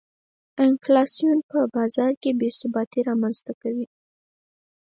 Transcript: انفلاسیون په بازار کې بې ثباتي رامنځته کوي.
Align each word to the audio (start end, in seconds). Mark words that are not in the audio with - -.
انفلاسیون 0.65 1.39
په 1.51 1.59
بازار 1.75 2.11
کې 2.21 2.31
بې 2.39 2.49
ثباتي 2.59 2.99
رامنځته 3.09 3.53
کوي. 3.61 3.85